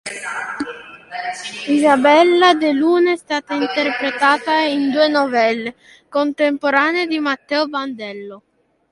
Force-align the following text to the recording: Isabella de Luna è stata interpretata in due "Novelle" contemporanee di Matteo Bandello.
Isabella 1.67 2.55
de 2.55 2.71
Luna 2.73 3.11
è 3.11 3.15
stata 3.15 3.53
interpretata 3.53 4.61
in 4.61 4.89
due 4.89 5.07
"Novelle" 5.07 5.75
contemporanee 6.09 7.05
di 7.05 7.19
Matteo 7.19 7.67
Bandello. 7.67 8.43